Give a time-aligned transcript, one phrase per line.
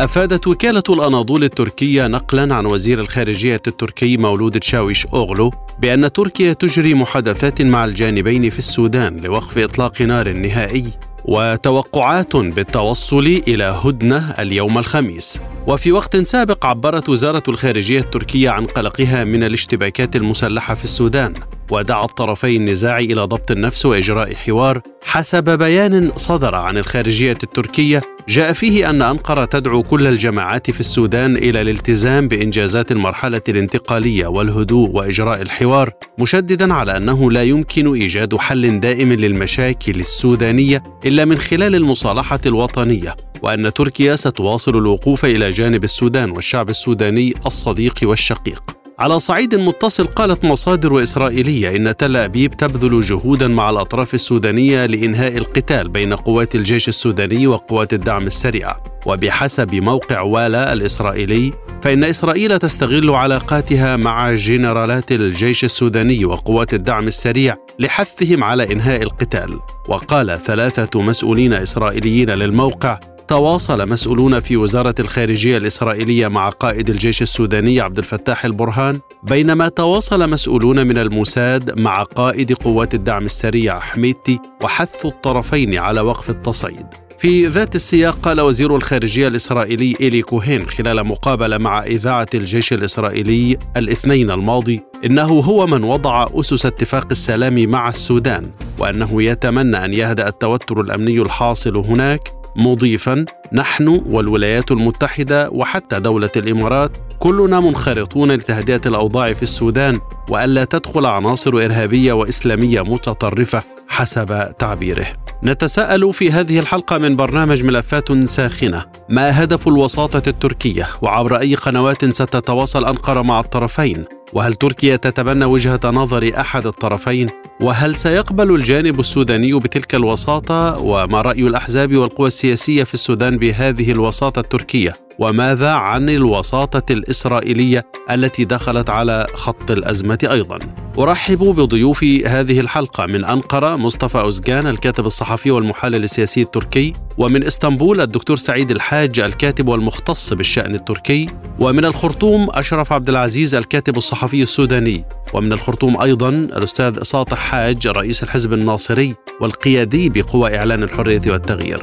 [0.00, 6.94] أفادت وكالة الأناضول التركية نقلا عن وزير الخارجية التركي مولود تشاويش أوغلو بأن تركيا تجري
[6.94, 10.84] محادثات مع الجانبين في السودان لوقف إطلاق نار نهائي
[11.24, 15.38] وتوقعات بالتوصل إلى هدنة اليوم الخميس.
[15.66, 21.32] وفي وقت سابق عبرت وزارة الخارجية التركية عن قلقها من الاشتباكات المسلحة في السودان
[21.70, 28.02] ودعا الطرفي النزاع إلى ضبط النفس وإجراء حوار حسب بيان صدر عن الخارجية التركية.
[28.28, 34.90] جاء فيه أن أنقرة تدعو كل الجماعات في السودان إلى الالتزام بإنجازات المرحلة الانتقالية والهدوء
[34.90, 41.74] وإجراء الحوار مشددا على أنه لا يمكن إيجاد حل دائم للمشاكل السودانية إلا من خلال
[41.74, 48.62] المصالحة الوطنية وأن تركيا ستواصل الوقوف إلى جانب السودان والشعب السوداني الصديق والشقيق.
[48.98, 55.36] على صعيد متصل قالت مصادر إسرائيلية إن تل أبيب تبذل جهودا مع الأطراف السودانية لإنهاء
[55.36, 58.76] القتال بين قوات الجيش السوداني وقوات الدعم السريع.
[59.06, 67.56] وبحسب موقع والا الإسرائيلي فإن إسرائيل تستغل علاقاتها مع جنرالات الجيش السوداني وقوات الدعم السريع
[67.78, 69.60] لحثهم على إنهاء القتال.
[69.88, 72.98] وقال ثلاثة مسؤولين إسرائيليين للموقع
[73.28, 80.30] تواصل مسؤولون في وزارة الخارجية الإسرائيلية مع قائد الجيش السوداني عبد الفتاح البرهان بينما تواصل
[80.30, 86.86] مسؤولون من الموساد مع قائد قوات الدعم السريع حميدتي وحث الطرفين على وقف التصعيد.
[87.18, 93.58] في ذات السياق قال وزير الخارجية الإسرائيلي إيلي كوهين خلال مقابلة مع إذاعة الجيش الإسرائيلي
[93.76, 100.28] الاثنين الماضي إنه هو من وضع أسس اتفاق السلام مع السودان وأنه يتمنى أن يهدأ
[100.28, 109.32] التوتر الأمني الحاصل هناك مضيفا نحن والولايات المتحدة وحتى دولة الإمارات كلنا منخرطون لتهدئة الأوضاع
[109.32, 110.00] في السودان
[110.30, 115.06] وألا تدخل عناصر إرهابية وإسلامية متطرفة حسب تعبيره.
[115.44, 122.04] نتساءل في هذه الحلقة من برنامج ملفات ساخنة ما هدف الوساطة التركية؟ وعبر أي قنوات
[122.04, 127.28] ستتواصل أنقرة مع الطرفين؟ وهل تركيا تتبنى وجهة نظر أحد الطرفين؟
[127.60, 134.40] وهل سيقبل الجانب السوداني بتلك الوساطة؟ وما رأي الأحزاب والقوى السياسية في السودان بهذه الوساطة
[134.40, 140.58] التركية؟ وماذا عن الوساطة الإسرائيلية التي دخلت على خط الأزمة أيضا؟
[140.98, 148.00] أرحب بضيوف هذه الحلقة من أنقرة مصطفى أوزجان الكاتب الصحفي والمحلل السياسي التركي ومن إسطنبول
[148.00, 151.26] الدكتور سعيد الحاج الكاتب والمختص بالشأن التركي
[151.60, 155.04] ومن الخرطوم أشرف عبد العزيز الكاتب الصحفي السوداني.
[155.34, 161.78] ومن الخرطوم أيضا الأستاذ ساطح حاج رئيس الحزب الناصري والقيادي بقوى إعلان الحرية والتغيير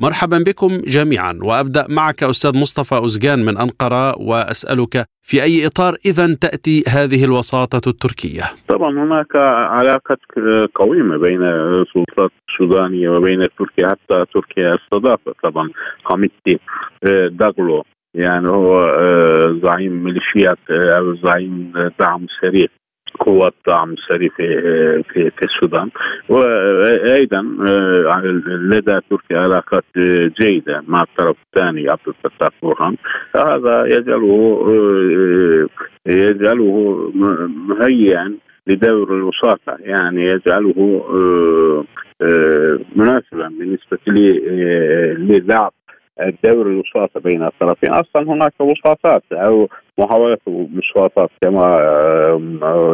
[0.00, 6.34] مرحبا بكم جميعا وأبدأ معك أستاذ مصطفى اوزجان من أنقرة وأسألك في أي إطار اذا
[6.34, 9.36] تأتي هذه الوساطة التركية؟ طبعا هناك
[9.70, 10.18] علاقات
[10.74, 15.70] قويمه بين السلطات السودانية وبين تركيا حتى تركيا استضافت طبعا
[16.04, 16.58] حميدتي
[17.30, 17.84] داغلو
[18.18, 22.66] يعني هو آه، زعيم ميليشيات آه، أو زعيم دعم سريع
[23.20, 24.46] قوات دعم سري في
[25.02, 25.90] في في السودان.
[26.28, 29.84] وأيضا آه، لدى تركيا علاقات
[30.40, 32.96] جيدة مع الطرف الثاني عبد الفتاح برهان.
[33.36, 34.68] هذا يجعله
[36.06, 37.10] يجعله
[37.68, 38.34] مهيئا
[38.66, 39.76] لدور الوساطة.
[39.80, 41.04] يعني يجعله
[42.96, 45.72] مناسبا بالنسبة للعب
[46.20, 47.90] الدور الوساطة بين الطرفين.
[47.92, 49.68] أصلا هناك وساطات أو
[49.98, 51.78] محاولات وساطات كما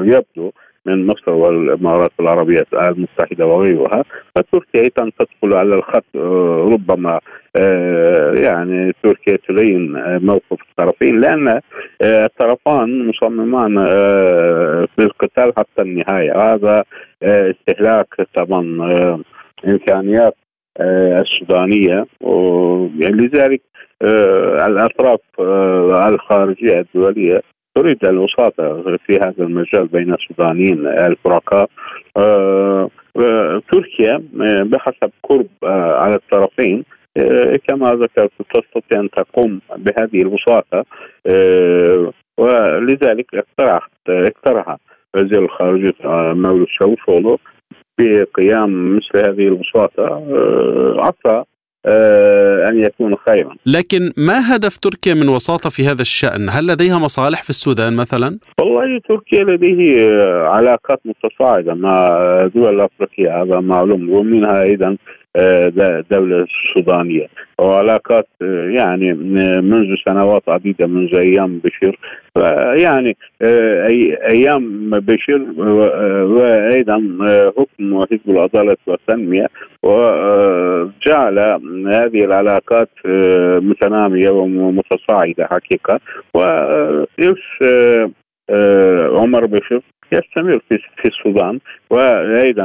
[0.05, 0.51] يبدو
[0.87, 4.05] من مصر والامارات العربية المتحدة وغيرها.
[4.35, 7.21] فتركيا أيضا تدخل على الخط آه، ربما
[7.57, 9.93] آه، يعني تركيا تبين
[10.25, 11.49] موقف الطرفين لأن
[12.03, 13.75] آه، الطرفان مصممان
[14.87, 16.55] في القتال حتى النهاية.
[16.55, 16.85] هذا
[17.23, 18.63] استهلاك طبعا
[19.69, 20.35] إمكانيات
[20.81, 22.07] آه، السودانية
[22.99, 23.63] لذلك
[24.03, 27.43] آه، الأطراف آه، الخارجية الدولية
[27.75, 31.71] تريد الوساطه في هذا المجال بين السودانيين الفرقاء
[33.73, 34.23] تركيا
[34.65, 36.85] بحسب قرب على الطرفين
[37.69, 40.85] كما ذكرت تستطيع أن تقوم بهذه الوساطه
[42.39, 44.77] ولذلك اقترح اقترح
[45.15, 45.95] وزير الخارجية
[46.33, 47.39] مولود شاوشولو
[47.99, 50.23] بقيام مثل هذه الوساطة
[50.99, 51.45] عسى
[51.87, 56.99] آه، أن يكون خيرا لكن ما هدف تركيا من وساطة في هذا الشأن؟ هل لديها
[56.99, 60.13] مصالح في السودان مثلا؟ والله تركيا لديه
[60.47, 62.09] علاقات متصاعدة مع
[62.55, 64.97] دول أفريقيا هذا معلوم ومنها أيضا
[65.37, 67.27] الدولة السودانية
[67.59, 68.27] وعلاقات
[68.71, 69.13] يعني
[69.63, 71.99] منذ سنوات عديدة منذ أيام بشير.
[72.83, 73.17] يعني
[74.29, 75.43] أيام بشير
[76.27, 76.97] وأيضا
[77.57, 79.47] حكم حزب العدالة والتنمية.
[79.83, 81.39] وجعل
[81.93, 82.89] هذه العلاقات
[83.65, 86.01] متنامية ومتصاعدة حقيقة.
[86.35, 87.63] وإرث
[89.21, 89.81] عمر بشير
[90.13, 91.59] يستمر في السودان.
[91.91, 92.65] وأيضا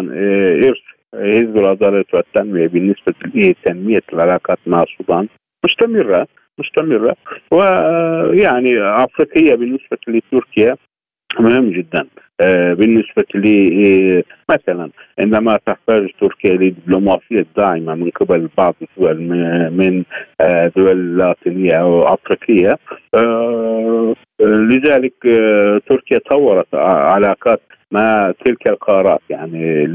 [0.65, 5.27] إرث حزب العدالة والتنمية بالنسبة لتنمية العلاقات مع السودان
[5.65, 6.27] مستمرة
[6.59, 7.15] مستمرة.
[7.51, 10.75] ويعني أفريقية بالنسبة لتركيا
[11.39, 12.07] مهم جدا.
[12.41, 14.89] آه، بالنسبة لي مثلا
[15.19, 19.21] عندما تحتاج تركيا لدبلوماسية داعمة من قبل بعض الدول
[19.71, 20.03] من
[20.41, 22.77] آه، دول لاتينية أو أفريقية
[23.15, 25.13] آه، لذلك
[25.89, 29.85] تركيا طورت علاقات مع تلك القارات يعني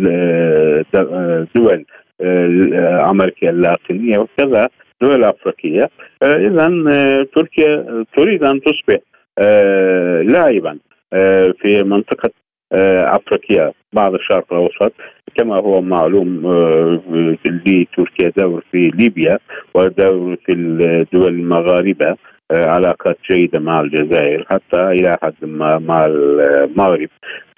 [1.55, 1.85] دول
[3.11, 4.69] أمريكا اللاتينية وكذا
[5.02, 5.91] دول أفريقية.
[6.23, 6.69] اذا
[7.35, 8.99] تركيا تريد أن تصبح
[10.32, 10.79] لاعبا
[11.61, 12.31] في منطقة
[13.16, 14.92] أفريقيا بعد الشرق الأوسط.
[15.34, 16.46] كما هو معلوم
[17.44, 19.38] لتركيا دور في ليبيا
[19.74, 22.16] ودور في الدول المغاربة
[22.50, 27.08] آه، علاقات جيدة مع الجزائر حتى إلى حد ما مع المغرب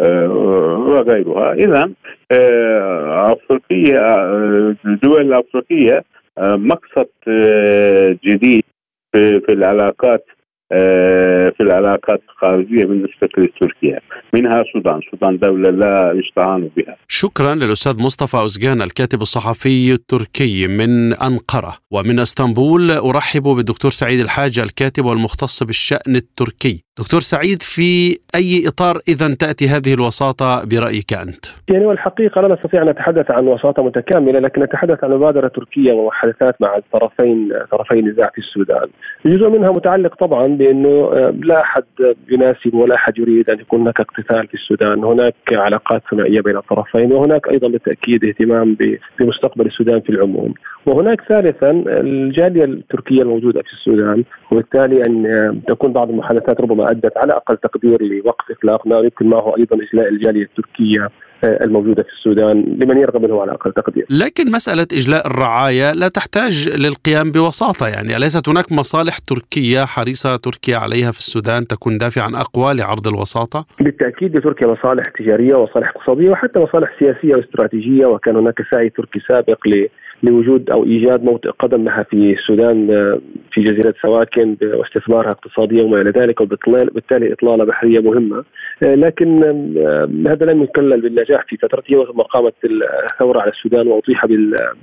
[0.01, 1.53] آه، وغيرها.
[1.53, 1.91] إذا
[2.33, 4.25] آه، أفريقيا
[4.87, 6.05] الدول الأفريقية
[6.39, 7.09] مقصد
[8.25, 8.63] جديد
[9.13, 10.36] في العلاقات آه،
[10.69, 14.01] في العلاقات الخارجية بالنسبة لتركيا
[14.35, 16.97] منها السودان السودان دولة لا يستعان بها.
[17.09, 21.77] شكرا للأستاذ مصطفى أوزجان الكاتب الصحفي التركي من أنقرة.
[21.91, 26.86] ومن إسطنبول أرحب بالدكتور سعيد الحاج الكاتب والمختص بالشأن التركي.
[26.99, 32.83] دكتور سعيد في أي إطار إذا تأتي هذه الوساطة برأيك أنت؟ يعني والحقيقة لا نستطيع
[32.83, 38.31] أن نتحدث عن وساطة متكاملة لكن نتحدث عن مبادرة تركية ومحادثات مع الطرفين طرفي النزاع
[38.35, 38.89] في السودان.
[39.27, 41.85] جزء منها متعلق طبعا بأنه آه، لا أحد
[42.29, 45.05] يناسب ولا أحد يريد أن يكون هناك اقتتال في السودان.
[45.05, 48.77] هناك علاقات ثنائية بين الطرفين وهناك أيضا بالتأكيد اهتمام
[49.21, 50.55] بمستقبل السودان في العموم.
[50.87, 57.17] وهناك ثالثا الجالية التركية الموجودة في السودان وبالتالي أن آه، تكون بعض المحادثات ربما أدت
[57.17, 61.11] على أقل تقدير لوقف إطلاق نار يمكن معه أيضا إجلاء الجالية التركية
[61.45, 64.07] آه، الموجودة في السودان لمن يرغب منه على أقل تقدير.
[64.11, 70.77] لكن مسألة إجلاء الرعاية لا تحتاج للقيام بوساطه يعني أليست هناك مصالح تركية حريصة تركيا
[70.77, 76.59] عليها في السودان تكون دافعا أقوى لعرض الوساطة؟ بالتأكيد لتركيا مصالح تجارية ومصالح اقتصادية وحتى
[76.59, 79.67] مصالح سياسية واستراتيجية وكان هناك سعي تركي سابق
[80.23, 83.19] لوجود أو إيجاد موطئ قدم لها في السودان آه،
[83.53, 88.45] في جزيرة سواكن واستثمارها اقتصاديا وما إلى ذلك وبالتالي إطلالة بحرية مهمة.
[88.83, 94.27] آه، لكن آه، هذا لم يكلل بالنجاح في فترته ثم قامت الثوره على السودان وأطيح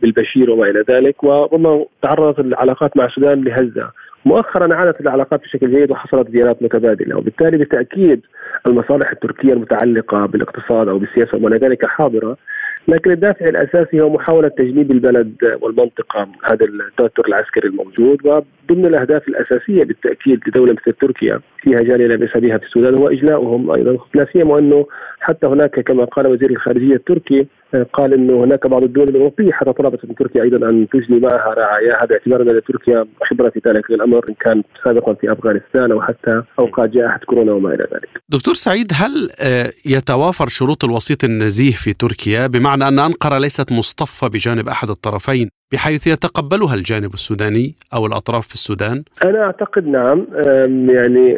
[0.02, 1.24] بالبشير وما إلى ذلك.
[1.24, 3.90] وربما تعرضت العلاقات مع السودان لهزة.
[4.26, 8.22] مؤخرا عادت العلاقات بشكل جيد وحصلت زيارات متبادلة وبالتالي بالتأكيد
[8.68, 12.38] المصالح التركية المتعلقة بالاقتصاد أو بالسياسة وما إلى ذلك حاضرة.
[12.88, 19.84] لكن الدافع الأساسي هو محاولة تجنيب البلد والمنطقة هذا التوتر العسكري الموجود وضمن الأهداف الأساسية
[19.84, 24.60] بالتأكيد لدولة مثل تركيا فيها جالية لا بها في السودان هو اجلاؤهم أيضا لا سيما
[24.60, 24.86] أنه
[25.20, 27.48] حتى هناك كما قال وزير الخارجية التركي
[27.94, 32.06] قال أنه هناك بعض الدول الأوروبية حتى طلبت من تركيا أيضا أن تجلي معها رعاياها
[32.06, 36.90] باعتبار أن تركيا خبره في ذلك الامر إن كان سابقا في أفغانستان أو حتى أوقات
[36.90, 38.10] جائحه كورونا وما إلى ذلك.
[38.30, 44.30] دكتور سعيد هل آه، يتوافر شروط الوسيط النزيه في تركيا بمعنى أن أنقرة ليست مصطفى
[44.30, 50.28] بجانب أحد الطرفين بحيث يتقبلها الجانب السوداني أو الأطراف في السودان؟ أنا أعتقد نعم
[50.90, 51.38] يعني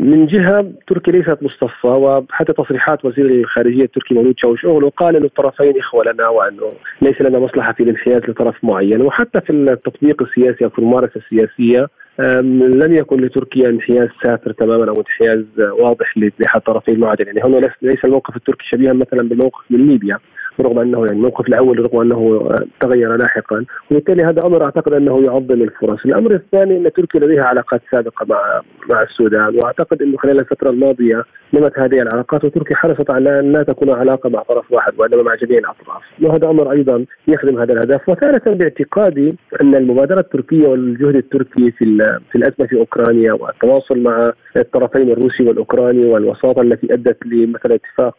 [0.00, 5.24] من جهة تركيا ليست مصطفى وحتى تصريحات وزير الخارجية التركي مولود شاوش اوغلو قال ان
[5.24, 6.72] الطرفين إخوة لنا وأنه
[7.02, 11.86] ليس لنا مصلحة في الانحياز لطرف معين وحتى في التطبيق السياسي أو في الممارسة السياسية
[12.18, 18.04] لم يكن لتركيا انحياز سافر تماما أو انحياز واضح لاحد طرفي المعادله يعني هنا ليس
[18.04, 20.18] الموقف التركي شبيها مثلا بالموقف من ليبيا
[20.60, 23.64] رغم أنه يعني الموقف الأول رغم أنه تغير لاحقا.
[23.90, 28.60] وبالتالي هذا أمر أعتقد أنه يعظم الفرص، الأمر الثاني أن تركيا لديها علاقات سابقة مع
[28.90, 29.56] مع السودان.
[29.56, 34.30] وأعتقد أنه خلال الفترة الماضية نمت هذه العلاقات وتركيا حرصت على أن لا تكون علاقة
[34.30, 39.34] مع طرف واحد وإنما مع جميع الأطراف، وهذا أمر أيضا يخدم هذا الهدف، وثالثا باعتقادي
[39.62, 41.84] أن المبادرة التركية والجهد التركي في
[42.30, 48.16] في الأزمة في أوكرانيا والتواصل مع الطرفين الروسي والأوكراني والوساطة التي أدت لمثلا اتفاق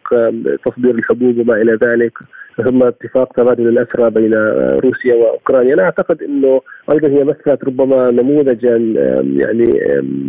[0.66, 2.14] تصدير الحبوب وما إلى ذلك.
[2.58, 4.34] ثم اتفاق تبادل الأسرى بين
[4.84, 8.76] روسيا وأوكرانيا، أنا أعتقد إنه أيضا هي مثلت ربما نموذجا
[9.38, 9.64] يعني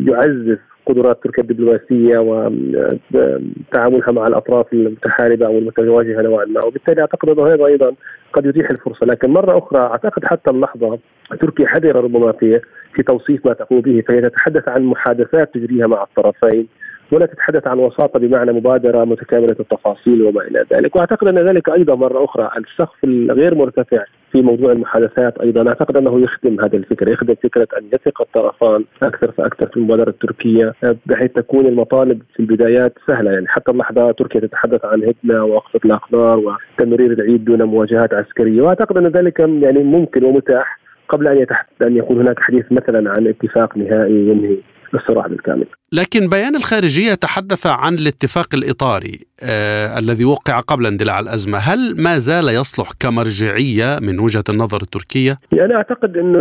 [0.06, 7.54] يعزز قدرات تركيا الدبلوماسية وتعاملها مع الأطراف المتحاربة أو المتواجهة نوعا ما، وبالتالي أعتقد أنه
[7.54, 7.94] هذا أيضا
[8.32, 10.98] قد يتيح الفرصة، لكن مرة أخرى أعتقد حتى اللحظة
[11.40, 12.60] تركيا حذرة ربما في
[12.94, 16.66] في توصيف ما تقوم به، فهي تتحدث عن محادثات تجريها مع الطرفين.
[17.12, 21.94] ولا تتحدث عن وساطة بمعنى مبادرة متكاملة التفاصيل وما إلى ذلك، وأعتقد أن ذلك أيضا
[21.94, 25.68] مرة أخرى السقف الغير مرتفع في موضوع المحادثات أيضا.
[25.68, 30.74] أعتقد أنه يخدم هذه الفكرة، يخدم فكرة أن يثق الطرفان أكثر فأكثر في المبادرة التركية
[31.06, 33.30] بحيث تكون المطالب في البدايات سهلة.
[33.30, 38.62] يعني حتى اللحظة تركيا تتحدث عن هدنه ووقف اطلاق نار وتمرير العيد دون مواجهات عسكرية،
[38.62, 41.46] وأعتقد أن ذلك يعني ممكن ومتاح قبل أن
[41.82, 44.56] أن يكون هناك حديث مثلا عن اتفاق نهائي ينهي
[44.94, 45.66] الصراع بالكامل.
[45.94, 52.18] لكن بيان الخارجية تحدث عن الاتفاق الإطاري آه الذي وقع قبل اندلاع الأزمة، هل ما
[52.18, 56.40] زال يصلح كمرجعية من وجهة النظر التركية؟ يعني أنا أعتقد إنه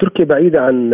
[0.00, 0.92] تركيا بعيدة عن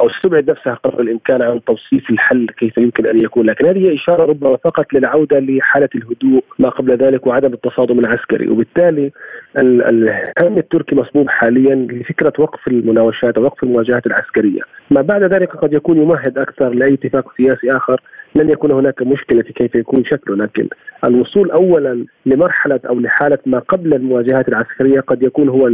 [0.00, 4.24] أو استبعد نفسها قدر الإمكان عن توصيف الحل كيف يمكن أن يكون، لكن هذه إشارة
[4.24, 9.10] ربما فقط للعودة لحالة الهدوء ما قبل ذلك وعدم التصادم العسكري، وبالتالي
[9.56, 15.72] الهم التركي مصبوب حاليا لفكرة وقف المناوشات أو وقف المواجهات العسكرية، ما بعد ذلك قد
[15.72, 18.00] يكون يمهد أكثر لأي اتفاق سياسي آخر.
[18.34, 20.68] لن يكون هناك مشكلة في كيف يكون شكله لكن
[21.04, 25.66] الوصول اولا لمرحلة أو لحالة ما قبل المواجهات العسكرية قد يكون هو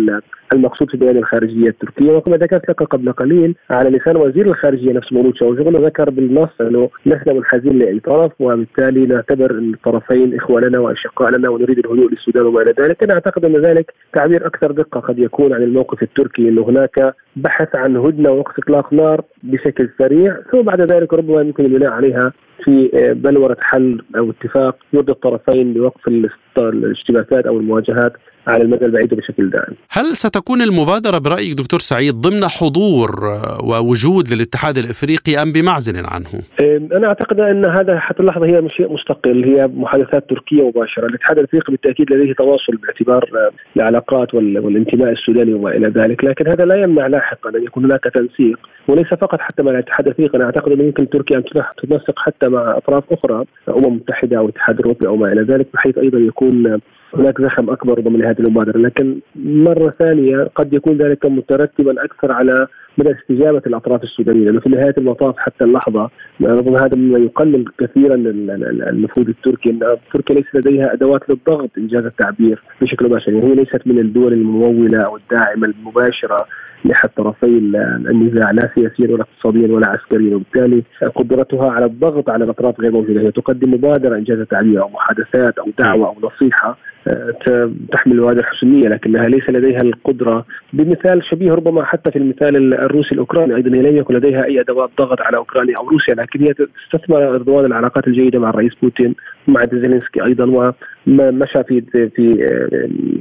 [0.55, 2.13] المقصود في بيان الخارجية التركية.
[2.13, 6.91] وكما ذكرت لك قبل قليل على لسان وزير الخارجية نفسه مولود شاوشغل ذكر بالنص أنه
[7.07, 12.75] لسنا منحازين لأي طرف وبالتالي نعتبر الطرفين إخواننا واشقاء لنا ونريد الهدوء للسودان وما إلى
[12.81, 17.15] ذلك، أنا أعتقد أن ذلك تعبير أكثر دقة قد يكون عن الموقف التركي إنه هناك
[17.37, 22.33] بحث عن هدنة ووقف إطلاق نار بشكل سريع ثم بعد ذلك ربما يمكن البناء عليها
[22.65, 26.09] في بلورة حل أو اتفاق يرضي الطرفين بوقف
[26.59, 28.13] الاشتباكات أو المواجهات
[28.47, 29.75] على المدى البعيد بشكل دائم.
[29.91, 33.11] هل ستكون المبادرة برأيك دكتور سعيد ضمن حضور
[33.65, 36.29] ووجود للاتحاد الإفريقي أم بمعزل عنه؟
[36.93, 41.73] أنا أعتقد أن هذا حتى اللحظة هي شيء مستقل هي محادثات تركية مباشرة، الاتحاد الإفريقي
[41.73, 47.51] بالتأكيد لديه تواصل باعتبار العلاقات والانتماء السوداني وما إلى ذلك، لكن هذا لا يمنع لاحقا
[47.51, 51.37] أن يكون هناك تنسيق وليس فقط حتى مع الاتحاد الإفريقي، أنا أعتقد انه يمكن تركيا
[51.37, 51.45] أن
[51.83, 55.99] تنسق حتى مع أطراف أخرى أمم متحدة أو الاتحاد الأوروبي أو ما إلى ذلك بحيث
[55.99, 56.40] أيضا يكون
[57.15, 62.67] هناك زخم أكبر ضمن هذه المبادرة، لكن مرة ثانية قد يكون ذلك مترتبا أكثر على
[63.01, 68.15] مدى استجابة الأطراف السودانية، لأنه في نهاية المطاف حتى اللحظة ربما هذا مما يقلل كثيرا
[68.15, 69.81] النفوذ التركي إن
[70.15, 74.99] تركيا ليس لديها أدوات للضغط إنجاز التعبير بشكل مباشر، يعني هي ليست من الدول الممولة
[74.99, 76.47] أو الداعمة المباشرة
[76.85, 77.47] لاحد طرفي
[78.11, 80.37] النزاع لا سياسيا ولا اقتصاديا ولا عسكريا.
[80.37, 80.83] وبالتالي
[81.15, 85.67] قدرتها على الضغط على الأطراف غير موجودة هي تقدم مبادرة إنجاز التعبير أو محادثات أو
[85.79, 86.79] دعوة أو نصيحة
[87.93, 90.45] تحمل المواد الحسنيه لكنها ليس لديها القدرة.
[90.73, 94.91] بمثال شبيه ربما حتى في المثال الروسي الأوكراني أيضا هي لم يكن لديها أي أدوات
[94.99, 99.15] ضغط على أوكرانيا أو روسيا لكن هي تستثمر اردوان العلاقات الجيدة مع الرئيس بوتين
[99.49, 100.45] مع زيلينسكي أيضا
[101.07, 101.81] ومشى في
[102.17, 102.47] في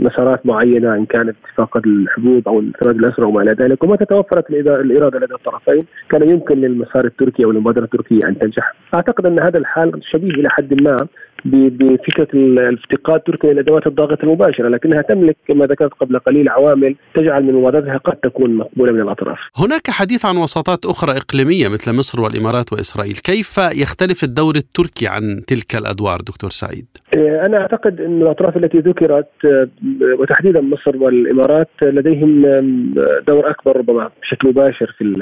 [0.02, 5.20] مسارات معينة إن كانت اتفاق الحبوب أو انفراد الاسرى وما إلى ذلك ومتى توفرت الإرادة
[5.20, 5.86] لدى الطرفين.
[6.10, 8.74] كان يمكن للمسار التركي أو المبادره التركية أن تنجح.
[8.96, 10.98] أعتقد أن هذا الحال شبيه إلى حد ما.
[11.46, 17.54] بفكرة الافتقاد تركيا لادوات الضغط المباشرة لكنها تملك كما ذكرت قبل قليل عوامل تجعل من
[17.54, 19.38] مبادرتها قد تكون مقبولة من الأطراف.
[19.58, 25.42] هناك حديث عن وساطات أخرى إقليمية مثل مصر والإمارات وإسرائيل، كيف يختلف الدور التركي عن
[25.48, 29.28] تلك الأدوار دكتور سعيد؟ أنا أعتقد أن الأطراف التي ذكرت
[30.20, 32.42] وتحديدا مصر والإمارات لديهم
[33.28, 35.16] دور أكبر ربما بشكل مباشر في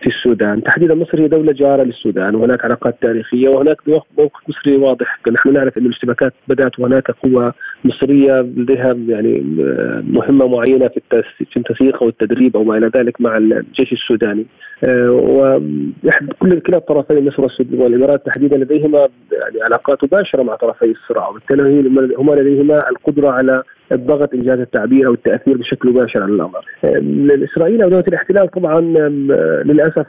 [0.00, 5.18] في السودان، تحديدا مصر هي دولة جارة للسودان وهناك علاقات تاريخية وهناك موقف مصري واضح،
[5.32, 7.54] نحن نعرف إن الاشتباكات بدأت وهناك قوة
[7.84, 9.44] مصرية لديها يعني
[10.08, 14.46] مهمة معينة في التسييق أو التدريب أو ما إلى ذلك مع الجيش السوداني
[14.88, 18.98] وكل كلا الطرفين مصر والإمارات تحديدا لديهما
[19.32, 23.62] يعني علاقات مباشرة مع طرفي الصراع وبالتالي هما لديهما القدرة على
[23.92, 26.64] الضغط إنجاز التعبير أو التأثير بشكل مباشر على الأمر.
[27.44, 28.80] اسرائيل أو دولة الاحتلال طبعا
[29.64, 30.06] للأسف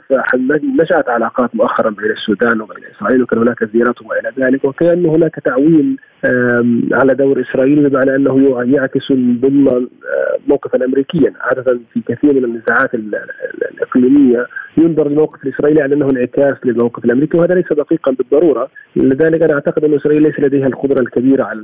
[0.80, 5.34] نشأت علاقات مؤخرا بين السودان وبين إسرائيل وكان هناك زيارات وما إلى ذلك وكأن هناك
[5.44, 5.96] تعويل
[6.92, 9.86] على دور إسرائيل بمعنى أنه يعكس ضمن
[10.48, 11.32] موقفا امريكيا.
[11.40, 17.54] عاده في كثير من النزاعات الإقليمية ينظر الموقف الإسرائيلي على أنه انعكاس للموقف الأمريكي وهذا
[17.54, 18.68] ليس دقيقا بالضرورة.
[18.96, 21.60] لذلك أنا أعتقد أن إسرائيل ليس لديها القدرة الكبيرة على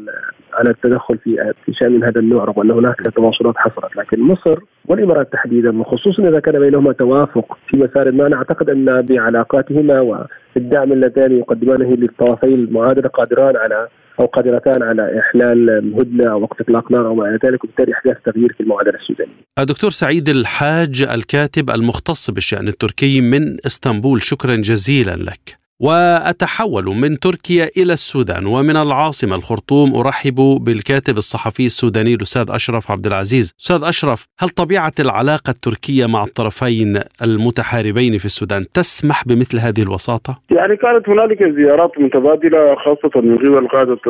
[0.54, 3.96] على التدخل في في شأن من هذا النوع رغم ان هناك تواصلات حصلت.
[3.96, 9.02] لكن مصر والإمارات تحديدا وخصوصا إذا كان بينهما توافق في مسار ما أنا أعتقد أن
[9.02, 13.88] بعلاقاتهما والدعم اللذان يقدمانه للطرفين المعادلة قادران على
[14.20, 18.52] أو قادرتان على إحلال هدنه أو اطلاق نار أو ما إلى ذلك وبالتالي إحداث تغيير
[18.52, 19.32] في المعادلة السودانية.
[19.58, 25.59] الدكتور سعيد الحاج الكاتب المختص بالشأن التركي من إسطنبول شكرا جزيلا لك.
[25.80, 33.06] وأتحول من تركيا إلى السودان ومن العاصمة الخرطوم أرحب بالكاتب الصحفي السوداني الأستاذ أشرف عبد
[33.06, 33.54] العزيز.
[33.60, 40.38] أستاذ أشرف، هل طبيعة العلاقة التركية مع الطرفين المتحاربين في السودان تسمح بمثل هذه الوساطة؟
[40.50, 44.00] يعني كانت هنالك زيارات متبادلة خاصة من قبل قادة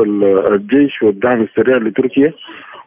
[0.54, 2.32] الجيش والدعم السريع لتركيا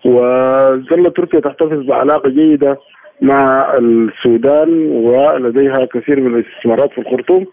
[0.05, 2.79] وظل تركيا تحتفظ بعلاقة جيدة
[3.21, 7.45] مع السودان ولديها كثير من الاستثمارات في الخرطوم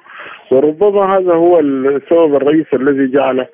[0.51, 3.47] وربما هذا هو السبب الرئيسي الذي جعل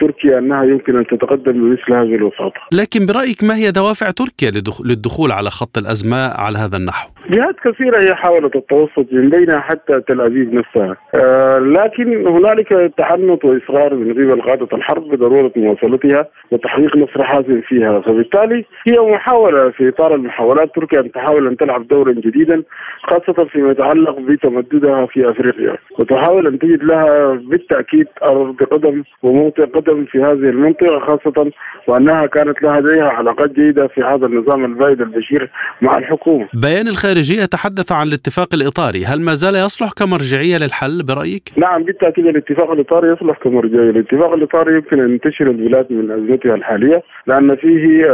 [0.00, 2.60] تركيا أنها يمكن أن تتقدم بمثل هذه الوساطة.
[2.72, 4.50] لكن برأيك ما هي دوافع تركيا
[4.84, 10.00] للدخول على خط الأزمة على هذا النحو؟ جهات كثيرة هي حاولت التوسط من بينها حتى
[10.00, 16.96] تل أبيب نفسها، آه لكن هنالك تعنت وإصرار من قبل قادة الحرب بضرورة مواصلتها وتحقيق
[16.96, 22.12] نصر حاسم فيها، فبالتالي هي محاولة في إطار المحاولات تركيا أن تحاول أن تلعب دورا
[22.12, 22.62] جديدا
[23.02, 30.04] خاصة فيما يتعلق بتمددها في أفريقيا، وتحاول أن تجد لها بالتأكيد أرض قدم وموطئ قدم
[30.04, 31.50] في هذه المنطقة خاصة
[31.86, 35.50] وأنها كانت لها لديها علاقات جيدة في هذا النظام البائد البشير
[35.82, 36.48] مع الحكومة.
[36.54, 42.26] بيان الخارجيه تحدث عن الاتفاق الإطاري، هل ما زال يصلح كمرجعية للحل برأيك؟ نعم بالتأكيد
[42.26, 48.06] الاتفاق الإطاري يصلح كمرجعية، الاتفاق الإطاري يمكن أن ينتشر البلاد من أزمتها الحالية لأن فيه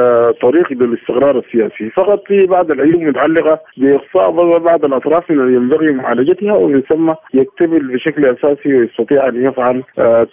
[0.42, 6.82] طريق للاستقرار السياسي، فقط في بعض العيوب متعلقه بإقصاء بعض الأطراف من ينبغي معالجتها ومن
[6.90, 9.82] ثم يكتمل بشكل أساسي ويستطيع أن يفعل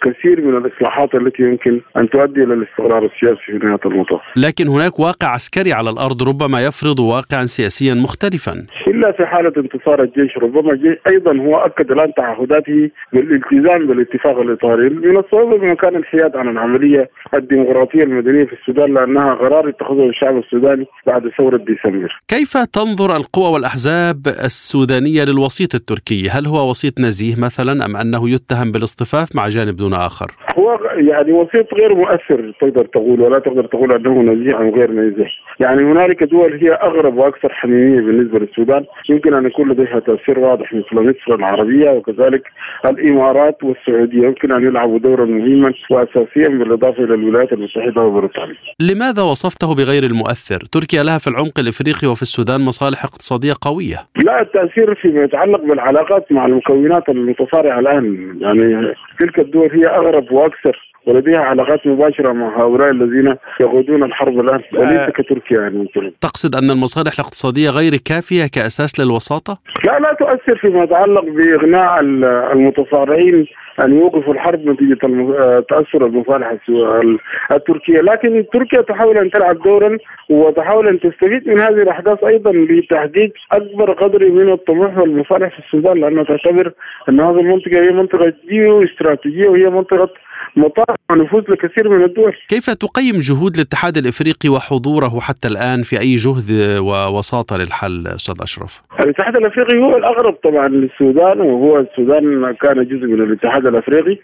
[0.02, 4.20] كثير من الإصلاحات التي يمكن أن تؤدي إلى الاستقرار السياسي في نهاية المطاف.
[4.36, 8.57] لكن هناك واقع عسكري على الأرض ربما يفرض واقعا سياسيا مختلفا.
[8.88, 14.88] إلا في حالة انتصار الجيش، ربما الجيش أيضا هو أكد الان تعهداته بالالتزام بالاتفاق الإطاري،
[14.88, 20.86] من الصعوبة بمكان الحياد عن العملية الديمقراطية المدنية في السودان لأنها قرار اتخذه الشعب السوداني
[21.06, 22.20] بعد ثورة ديسمبر.
[22.28, 28.72] كيف تنظر القوى والأحزاب السودانية للوسيط التركي؟ هل هو وسيط نزيه مثلا أم أنه يتهم
[28.72, 30.26] بالاصطفاف مع جانب دون آخر؟
[30.58, 35.26] هو يعني وسيط غير مؤثر تقدر تقول ولا تقدر تقول أنه نزيه أو غير نزيه،
[35.60, 40.74] يعني هنالك دول هي أغرب وأكثر حميمية بالنسبة للسودان، يمكن أن يكون لديها تأثير واضح
[40.74, 42.42] مثل مصر العربية وكذلك
[42.84, 48.56] الإمارات والسعودية، يمكن أن يلعبوا دورا مهما وأساسيا بالإضافة إلى الولايات المتحدة وبريطانيا.
[48.80, 53.96] لماذا وصفته بغير المؤثر؟ تركيا لها في العمق الإفريقي وفي السودان مصالح اقتصادية قوية.
[54.24, 60.87] لا التأثير فيما يتعلق بالعلاقات مع المكونات المتصارعه الآن، يعني تلك الدول هي أغرب وأكثر
[61.08, 66.12] ولديها علاقات مباشرة مع هؤلاء الذين يقودون الحرب الآن وليس كتركيا يعني ممكن.
[66.20, 72.00] تقصد أن المصالح الاقتصادية غير كافية كأساس للوساطة؟ لا لا تؤثر فيما يتعلق باغناء
[72.52, 73.46] المتصارعين
[73.84, 74.98] أن يوقفوا الحرب نتيجة
[75.68, 76.56] تأثر المصالح
[77.52, 83.32] التركية، لكن تركيا تحاول أن تلعب دورا وتحاول أن تستفيد من هذه الأحداث أيضا لتحقيق
[83.52, 86.72] أكبر قدر من الطموح والمصالح في السودان لأنها تعتبر
[87.08, 90.08] أن هذه المنطقة هي منطقة جيو استراتيجيه وهي منطقة
[90.56, 96.16] مطار ونفوذ لكثير من الدول كيف تقيم جهود الاتحاد الإفريقي وحضوره حتى الآن في أي
[96.16, 103.06] جهد ووساطة للحل أستاذ أشرف؟ الاتحاد الإفريقي هو الأغرب طبعا للسودان وهو السودان كان جزء
[103.06, 104.18] من الاتحاد الإفريقي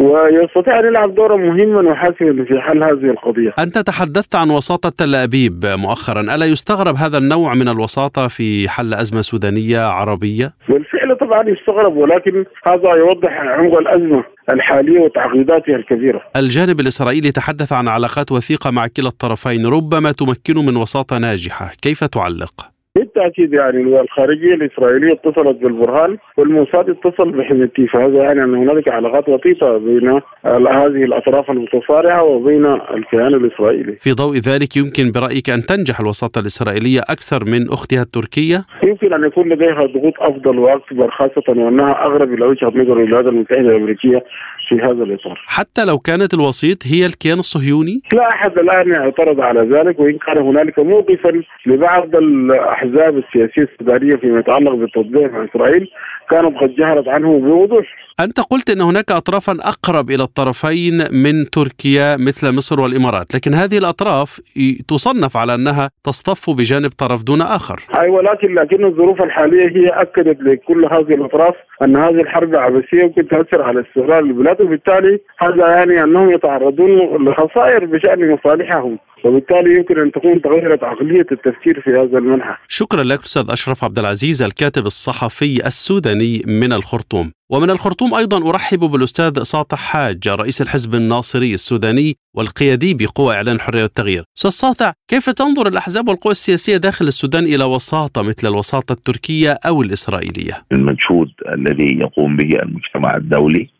[0.00, 3.54] ويستطيع أن يلعب دورا مهما وحاسما في حل هذه القضية.
[3.58, 8.94] أنت تحدثت عن وساطة تل أبيب مؤخرا، ألا يستغرب هذا النوع من الوساطة في حل
[8.94, 16.22] أزمة سودانية عربية؟ بالفعل طبعا يستغرب ولكن هذا يوضح عمق الأزمة الحالية وتعقيداتها الكبيرة.
[16.36, 22.04] الجانب الإسرائيلي تحدث عن علاقات وثيقة مع كلا الطرفين ربما تمكنه من وساطة ناجحة، كيف
[22.04, 29.28] تعلق؟ بالتأكيد يعني الخارجية الإسرائيلية اتصلت بالبرهان والموساد اتصل بحميتي فهذا يعني أن هنالك علاقات
[29.28, 33.96] وطيده بين هذه الأطراف المتصارعة وبين الكيان الإسرائيلي.
[34.00, 39.24] في ضوء ذلك يمكن برأيك أن تنجح الوساطة الإسرائيلية أكثر من أختها التركية؟ يمكن أن
[39.24, 44.24] يكون لديها ضغوط أفضل وأكبر خاصة وأنها اقرب إلى وجهة نظر الولايات المتحدة الأمريكية
[44.68, 45.42] في هذا الإطار.
[45.46, 50.38] حتى لو كانت الوسيط هي الكيان الصهيوني؟ لا أحد الآن اعترض على ذلك وإن كان
[50.38, 55.90] هنالك موقفا لبعض الأحزاب السياسية السودانية فيما يتعلق بالتطبيع مع إسرائيل
[56.30, 57.86] كانت قد جهرت عنه بوضوح
[58.24, 63.78] أنت قلت أن هناك أطرافا أقرب إلى الطرفين من تركيا مثل مصر والإمارات لكن هذه
[63.78, 64.40] الأطراف
[64.88, 67.80] تصنف على أنها تصطف بجانب طرف دون آخر.
[68.00, 73.28] أيوة لكن لكن الظروف الحالية هي أكدت لكل هذه الأطراف أن هذه الحرب عبثية ممكن
[73.28, 76.90] تأثر على استقرار البلاد وبالتالي هذا يعني أنهم يتعرضون
[77.28, 78.98] لخسائر بشأن مصالحهم.
[79.24, 82.56] وبالتالي يمكن أن تكون تغيرت عقلية التفكير في هذا المنحى.
[82.68, 87.32] شكرا لك أستاذ أشرف عبد العزيز الكاتب الصحفي السوداني من الخرطوم.
[87.52, 93.82] ومن الخرطوم أيضا أرحب بالأستاذ ساطح حاج رئيس الحزب الناصري السوداني والقيادي بقوى إعلان الحريه
[93.82, 94.22] والتغيير.
[94.38, 99.82] أستاذ ساطع كيف تنظر الأحزاب والقوى السياسية داخل السودان إلى وساطة مثل الوساطة التركية أو
[99.82, 103.70] الإسرائيلية؟ المجهود الذي يقوم به المجتمع الدولي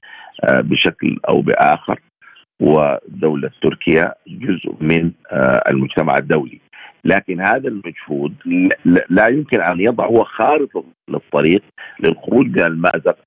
[0.44, 2.00] آه، بشكل أو بآخر
[2.60, 6.60] ودولة تركيا جزء من آه، المجتمع الدولي.
[7.04, 8.34] لكن هذا المجهود
[9.10, 11.62] لا يمكن أن يضع هو خارطة للطريق
[12.00, 13.18] للخروج من المأزق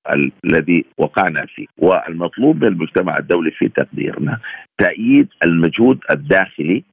[0.46, 4.40] الذي وقعنا فيه، والمطلوب من المجتمع الدولي في تقديرنا
[4.78, 6.84] تأييد المجهود الداخلي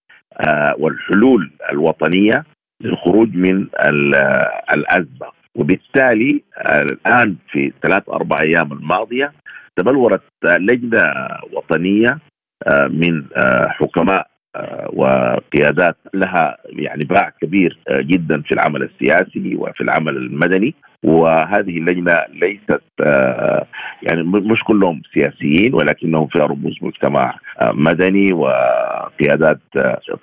[0.47, 2.45] آه، والحلول الوطنية
[2.81, 3.67] للخروج من
[4.75, 9.33] الأزمة، وبالتالي آه، الآن في ثلاث أربع أيام الماضية
[9.77, 11.03] تبلورت لجنة
[11.53, 12.19] وطنية آه،
[12.91, 20.17] من آه، حكماء آه، وقيادات لها يعني باع كبير جدا في العمل السياسي وفي العمل
[20.17, 20.75] المدني.
[21.05, 22.83] وهذه اللجنة ليست
[24.03, 29.61] يعني مش كلهم سياسيين ولكنهم فيها رموز مجتمع مدني وقيادات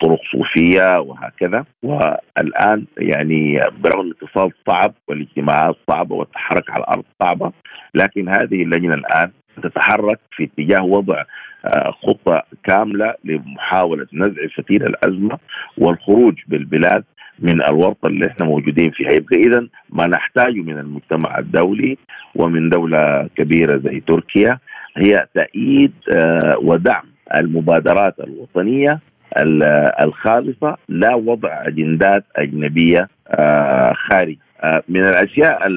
[0.02, 1.66] طرق صوفية وهكذا.
[1.84, 7.52] والآن يعني برغم الاتصال صعب والاجتماعات صعبة والتحرك على الأرض صعبة
[7.96, 9.32] لكن هذه اللجنة الآن
[9.64, 11.24] تتحرك في اتجاه وضع
[11.66, 15.38] آه، خطة كاملة لمحاولة نزع فتيل الأزمة
[15.78, 17.04] والخروج بالبلاد
[17.40, 19.12] من الورطة اللي إحنا موجودين فيها.
[19.12, 21.98] يبقى إذا ما نحتاجه من المجتمع الدولي
[22.36, 24.58] ومن دولة كبيرة زي تركيا
[24.98, 27.04] هي تأييد آه، ودعم
[27.36, 29.00] المبادرات الوطنية
[30.04, 34.36] الخالصة لا وضع أجندات أجنبية آه، خارج
[34.90, 35.68] من الأشياء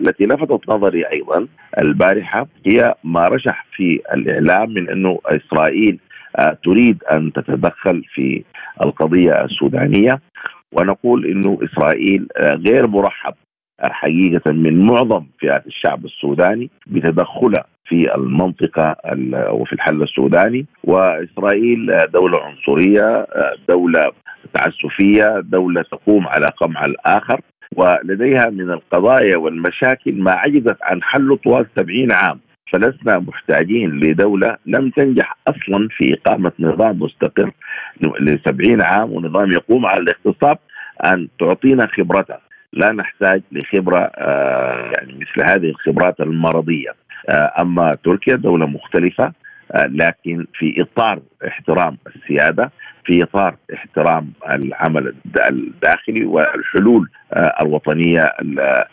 [0.00, 1.46] التي لفتت نظري أيضا
[1.78, 5.98] البارحة هي ما رشح في الإعلام من أنه إسرائيل
[6.36, 8.44] آه، تريد أن تتدخل في
[8.84, 10.20] القضية السودانية.
[10.72, 13.34] ونقول إنه إسرائيل آه، غير مرحب
[13.80, 18.96] حقيقة من معظم فئات الشعب السوداني بتدخلها في المنطقة
[19.50, 20.66] وفي الحل السوداني.
[20.84, 23.26] وإسرائيل دولة عنصرية
[23.68, 24.12] دولة
[24.54, 27.40] تعسفية دولة تقوم على قمع الآخر.
[27.76, 32.40] ولديها من القضايا والمشاكل ما عجزت عن حله طوال سبعين عام
[32.72, 37.50] فلسنا محتاجين لدولة لم تنجح أصلا في إقامة نظام مستقر
[38.20, 40.58] لسبعين عام ونظام يقوم على الاغتصاب
[41.04, 42.40] أن تعطينا خبرتها
[42.72, 46.90] لا نحتاج لخبرة آه يعني مثل هذه الخبرات المرضية.
[47.28, 49.32] آه أما تركيا دولة مختلفة.
[49.74, 52.70] لكن في إطار احترام السيادة
[53.04, 55.14] في إطار احترام العمل
[55.50, 58.32] الداخلي والحلول آه، الوطنية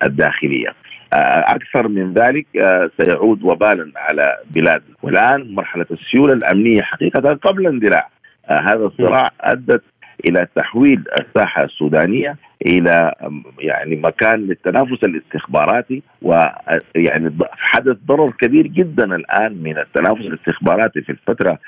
[0.04, 0.70] الداخلية.
[1.13, 7.68] آه، أكثر من ذلك آه، سيعود وبالا على بلادنا والان مرحلة السيولة الأمنية حقيقة قبل
[7.68, 8.10] اندلاع
[8.50, 9.84] هذا الصراع أدت
[10.25, 13.13] إلى تحويل الساحة السودانية إلى
[13.60, 21.60] يعني مكان للتنافس الاستخباراتي ويعني حدث ضرر كبير جدا الآن من التنافس الاستخباراتي في الفترة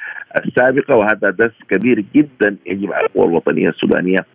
[0.45, 4.25] السابقة وهذا درس كبير جدا يجب على القوى الوطنية السودانية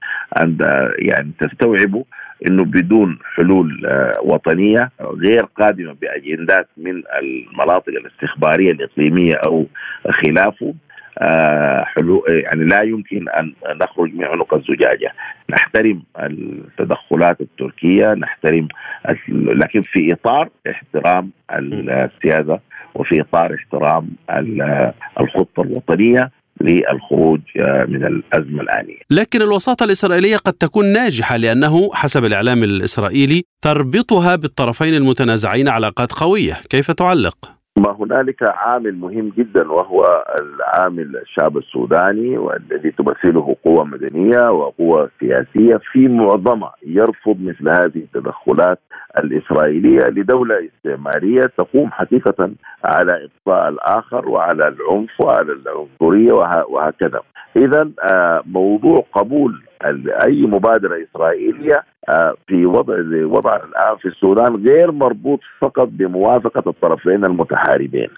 [0.40, 0.58] أن
[0.98, 2.04] يعني تستوعبه
[2.46, 9.66] إنه بدون حلول آه، وطنية غير قادمة بأجندات من المناطق الاستخبارية الإقليمية أو
[10.10, 10.74] خلافه.
[11.18, 15.12] آه، حلو يعني لا يمكن أن نخرج من عنق الزجاجة
[15.50, 18.68] نحترم التدخلات التركية نحترم
[19.30, 22.60] لكن في إطار احترام السيادة
[22.94, 24.08] وفي إطار احترام
[25.20, 28.98] الخطة الوطنية للخروج آه، من الأزمة الآنية.
[29.10, 36.54] لكن الوساطة الإسرائيلية قد تكون ناجحة لأنه حسب الإعلام الإسرائيلي تربطها بالطرفين المتنازعين علاقات قوية،
[36.70, 44.50] كيف تعلق؟ ما هنالك عامل مهم جدا وهو العامل الشعب السوداني والذي تمثله قوى مدنية
[44.50, 48.78] وقوى سياسية في معظمها يرفض مثل هذه التدخلات
[49.18, 52.50] الإسرائيلية لدولة استعمارية تقوم حقيقة
[52.84, 56.32] على اقصاء الآخر وعلى العنف وعلى العنصرية
[56.68, 57.20] وهكذا.
[57.56, 57.90] اذا
[58.46, 59.62] موضوع قبول
[60.24, 67.24] أي مبادرة إسرائيلية آه، في وضع وضع الآن في السودان غير مربوط فقط بموافقة الطرفين
[67.64, 68.08] المتحاربين،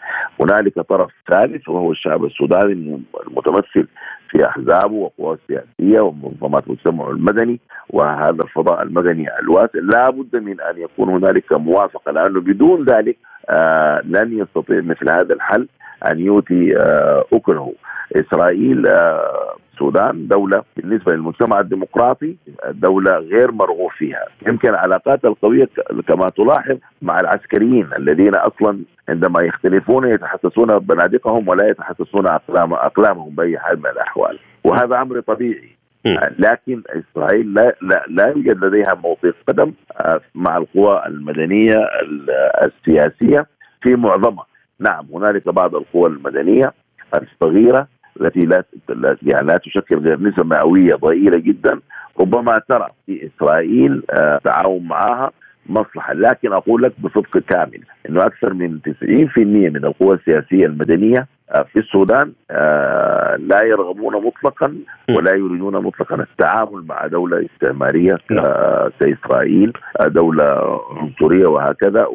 [0.40, 3.86] هنالك طرف ثالث وهو الشعب السوداني المتمثل
[4.30, 9.78] في أحزابه وقواه السياسيه ومنظمات المجتمع المدني وهذا الفضاء المدني الواسع.
[9.82, 13.16] لا بد من أن يكون هنالك موافقة لأنه بدون ذلك
[13.50, 15.68] آه لن يستطيع مثل هذا الحل
[16.12, 17.74] أن يؤتي آه أكله.
[18.16, 22.36] إسرائيل آه السودان دولة بالنسبة للمجتمع الديمقراطي
[22.70, 24.24] دولة غير مرغوب فيها.
[24.46, 25.68] يمكن العلاقات القوية
[26.08, 33.58] كما تلاحظ مع العسكريين الذين أصلا عندما يختلفون يتحسسون بنادقهم ولا يتحسسون أقلام أقلامهم بأي
[33.58, 34.38] حال من الأحوال.
[34.64, 35.76] وهذا أمر طبيعي.
[36.38, 41.76] لكن إسرائيل لا لا, لا يوجد لديها موطئ قدم آه، مع القوى المدنية
[42.62, 43.46] السياسية
[43.82, 44.46] في معظمها.
[44.80, 46.72] نعم هنالك بعض القوى المدنية
[47.14, 47.88] الصغيرة
[48.20, 48.64] التي لا
[49.22, 51.80] يعني لا تشكل غير نسبة مئوية ضئيلة جدا
[52.20, 55.30] ربما ترى في إسرائيل آه، تعاون معها
[55.68, 61.62] مصلحة لكن أقول لك بصدق كامل إنه أكثر من 90% من القوى السياسية المدنية آه،
[61.72, 64.76] في السودان آه، لا يرغبون مطلقا
[65.10, 68.44] ولا يريدون مطلقا التعامل مع دولة استعمارية نعم.
[69.00, 72.06] كاسرائيل دولة عنصرية وهكذا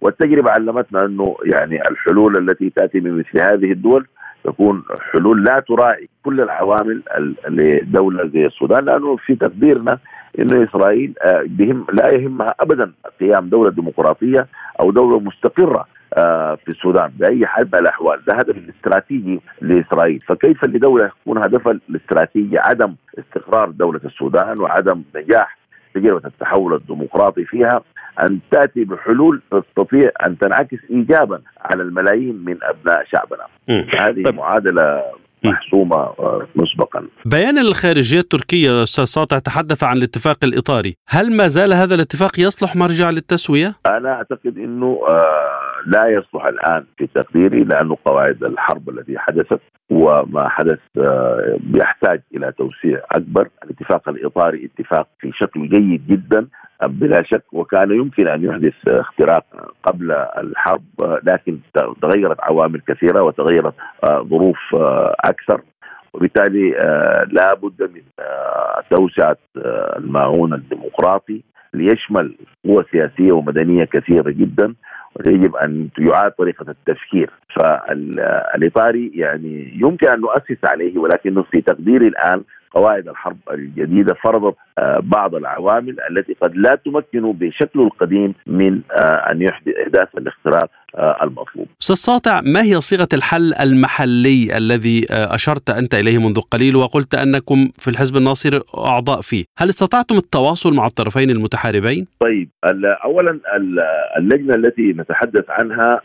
[0.00, 4.06] والتجربة علمتنا أنه يعني الحلول التي تأتي من مثل هذه الدول
[4.44, 7.02] تكون حلول لا تراعي كل العوامل
[7.48, 9.98] لدوله زي السودان لأنه في تقديرنا
[10.38, 14.46] إنه إسرائيل آه، بهم لا يهمها ابدا قيام دولة ديمقراطية
[14.80, 18.24] أو دولة مستقرة آه، في السودان بأي حال من الأحوال.
[18.26, 20.20] ده هدف الاستراتيجي لإسرائيل.
[20.26, 25.59] فكيف لدولة يكون هدفها الاستراتيجي عدم استقرار دولة السودان وعدم نجاح
[25.94, 27.82] تجربه التحول الديمقراطي فيها
[28.22, 33.46] أن تأتي بحلول تستطيع أن تنعكس ايجابا على الملايين من أبناء شعبنا.
[34.00, 34.34] هذه طيب.
[34.34, 35.02] معادلة
[35.44, 37.06] محسومة آه، مسبقا.
[37.24, 42.76] بيان الخارجية التركية أستاذ ساطع تحدث عن الاتفاق الإطاري، هل ما زال هذا الاتفاق يصلح
[42.76, 49.18] مرجع للتسوية؟ أنا أعتقد إنه آه لا يصلح الآن في تقديري لأنه قواعد الحرب التي
[49.18, 56.46] حدثت وما حدث آه يحتاج إلى توسيع أكبر، الاتفاق الإطاري اتفاق في شكل جيد جدا
[56.82, 59.44] بلا شك وكان يمكن أن يحدث اختراق
[59.82, 60.82] قبل الحرب
[61.22, 61.58] لكن
[62.02, 65.60] تغيرت عوامل كثيرة وتغيرت آه، ظروف آه، أكثر.
[66.14, 68.02] وبالتالي آه، لا بد من
[68.90, 69.36] توسعة
[69.96, 71.42] الماعون الديمقراطي
[71.74, 74.74] ليشمل قوى سياسية ومدنية كثيرة جدا
[75.16, 77.30] ويجب أن يعاد طريقة التفكير.
[77.56, 84.56] فالإطاري يعني يمكن أن نؤسس عليه ولكنه في تقديري الآن قواعد الحرب الجديدة فرضت
[85.02, 91.16] بعض العوامل التي قد لا تمكنه بشكله القديم من آه، أن يحدث إحداث الاختراق آه،
[91.22, 91.66] المطلوب.
[91.82, 97.68] أستاذ ساطع ما هي صيغة الحل المحلي الذي أشرت أنت إليه منذ قليل وقلت أنكم
[97.78, 102.48] في الحزب الناصري أعضاء فيه، هل استطعتم التواصل مع الطرفين المتحاربين؟ طيب
[103.04, 103.40] اولا
[104.18, 106.00] اللجنة التي نتحدث عنها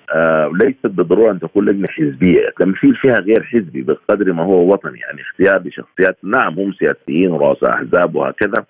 [0.53, 5.21] ليست بالضرورة أن تكون لجنة حزبية، التمثيل فيها غير حزبي بقدر ما هو وطني يعني
[5.21, 8.64] اختيار لشخصيات نعم هم سياسيين ورؤساء أحزاب وهكذا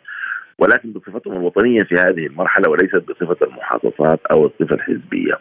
[0.59, 5.33] ولكن بصفتهم الوطنية في هذه المرحلة وليست بصفة المحافظات أو الصفة الحزبية.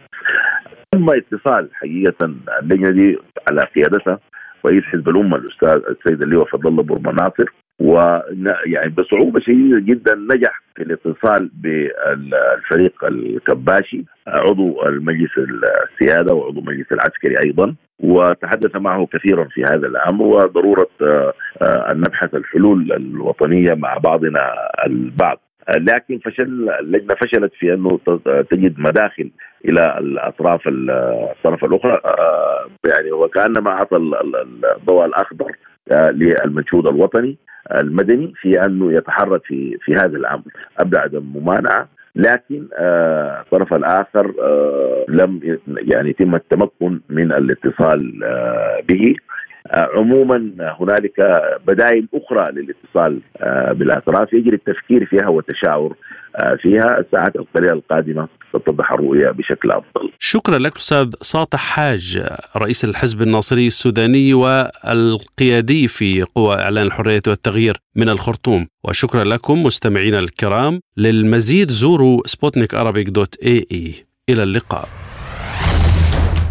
[0.92, 3.18] تم اتصال حقيقة اللجنه دي
[3.50, 4.18] على قيادتها
[4.66, 7.44] رئيس حزب الأمة الأستاذ السيد اللواء فضل الله برما ناصر
[7.81, 17.35] ويعني بصعوبة شديدة جدا نجح في الاتصال بالفريق الكباشي عضو المجلس السيادة وعضو المجلس العسكري
[17.44, 23.98] أيضا وتحدث معه كثيرا في هذا الأمر وضرورة آه، آه، أن نبحث الحلول الوطنية مع
[23.98, 24.54] بعضنا
[24.87, 25.40] البعض.
[25.76, 27.98] لكن فشل اللجنة فشلت في أنه
[28.50, 29.30] تجد مداخل
[29.64, 33.96] إلى الأطراف الطرف الأخرى آه، يعني وكأنما أعطى
[34.76, 35.52] الضوء الأخضر
[35.90, 37.37] للمجهود الوطني
[37.74, 40.44] المدني في أنه يتحرك في في هذا الأمر.
[40.78, 49.14] ابدع الممانعة لكن آه، الطرف الآخر آه، لم يعني يتم التمكن من الاتصال آه، به.
[49.72, 50.50] عموما
[50.81, 53.20] هنالك بدائل أخرى للاتصال
[53.79, 55.96] بالاطراف يجري التفكير فيها والتشاور
[56.62, 60.11] فيها الساعات القليله القادمة تتضح الرؤية بشكل أفضل.
[60.18, 67.77] شكرا لك أستاذ ساطح حاج رئيس الحزب الناصري السوداني والقيادي في قوى إعلان الحريه والتغيير
[67.96, 72.74] من الخرطوم وشكرا لكم مستمعينا الكرام للمزيد زوروا سبوتنيك
[73.09, 73.94] dot AE
[74.29, 74.88] إلى اللقاء.